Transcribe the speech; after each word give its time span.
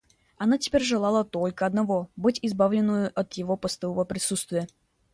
Она 0.39 0.57
теперь 0.57 0.81
желала 0.81 1.23
только 1.23 1.63
одного— 1.63 2.09
быть 2.15 2.39
избавленною 2.41 3.11
от 3.13 3.33
его 3.33 3.55
постылого 3.55 4.03
присутствия. 4.03 4.67